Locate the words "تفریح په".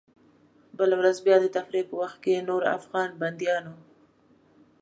1.57-1.95